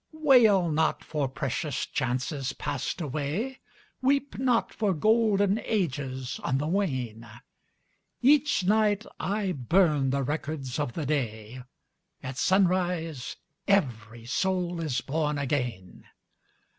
[27] 0.09 0.19
Selected 0.33 0.33
Poems 0.49 0.65
Wail 0.65 0.71
not 0.71 1.03
for 1.03 1.27
precious 1.27 1.85
chances 1.85 2.53
passed 2.53 3.01
away, 3.01 3.59
Weep 4.01 4.39
not 4.39 4.73
for 4.73 4.95
golden 4.95 5.59
ages 5.59 6.39
on 6.43 6.57
the 6.57 6.65
wane! 6.65 7.27
Each 8.19 8.63
night 8.63 9.05
I 9.19 9.51
burn 9.51 10.09
the 10.09 10.23
records 10.23 10.79
of 10.79 10.93
the 10.93 11.05
day,— 11.05 11.61
At 12.23 12.39
sunrise 12.39 13.35
every 13.67 14.25
soul 14.25 14.81
is 14.81 15.01
born 15.01 15.37
again 15.37 16.05